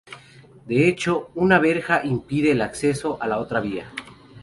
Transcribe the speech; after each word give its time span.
De 0.65 0.87
hecho, 0.89 1.29
una 1.35 1.59
verja 1.59 2.03
impide 2.03 2.53
el 2.53 2.63
acceso 2.63 3.21
a 3.21 3.27
la 3.27 3.37
otra 3.37 3.59
vía. 3.59 3.91